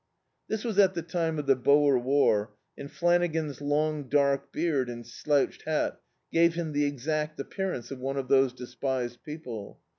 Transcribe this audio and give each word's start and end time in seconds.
This 0.47 0.63
was 0.63 0.79
at 0.79 0.95
the 0.95 1.03
time 1.03 1.37
of 1.37 1.45
the 1.45 1.55
Boer 1.55 1.99
War 1.99 2.55
and 2.75 2.89
Flana 2.89 3.31
gan's 3.31 3.61
long 3.61 4.09
dark 4.09 4.51
beard 4.51 4.89
and 4.89 5.05
slouched 5.05 5.61
hat 5.67 6.01
gave 6.31 6.55
him 6.55 6.71
the 6.73 6.85
exact 6.85 7.39
appearance 7.39 7.91
of 7.91 7.99
one 7.99 8.17
of 8.17 8.27
those 8.27 8.51
despised 8.51 9.21
people. 9.23 9.79